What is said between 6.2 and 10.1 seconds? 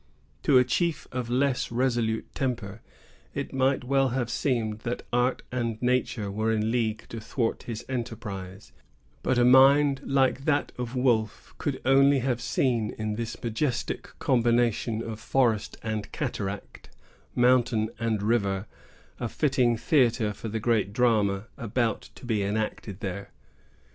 were in league to thwart his enterprise; but a mind